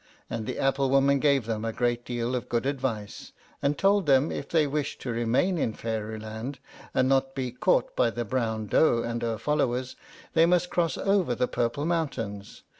And 0.31 0.47
the 0.47 0.57
apple 0.57 0.89
woman 0.89 1.19
gave 1.19 1.45
them 1.45 1.63
a 1.63 1.71
great 1.71 2.03
deal 2.05 2.33
of 2.35 2.49
good 2.49 2.65
advice, 2.65 3.33
and 3.61 3.77
told 3.77 4.07
them 4.07 4.31
if 4.31 4.49
they 4.49 4.65
wished 4.65 4.99
to 5.01 5.11
remain 5.11 5.59
in 5.59 5.73
Fairyland, 5.73 6.57
and 6.95 7.07
not 7.07 7.35
be 7.35 7.51
caught 7.51 7.95
by 7.95 8.09
the 8.09 8.25
brown 8.25 8.65
doe 8.65 9.03
and 9.03 9.21
her 9.21 9.37
followers, 9.37 9.95
they 10.33 10.47
must 10.47 10.71
cross 10.71 10.97
over 10.97 11.35
the 11.35 11.47
purple 11.47 11.85
mountains. 11.85 12.63